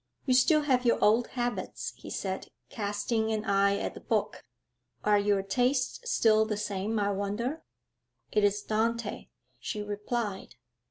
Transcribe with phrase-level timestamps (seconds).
[0.25, 4.43] 'You still have your old habits,' he said, casting an eye at the book.
[5.03, 7.61] 'Are your tastes still the same, I wonder?'
[8.31, 9.27] 'It is Dante,'
[9.59, 10.55] she replied.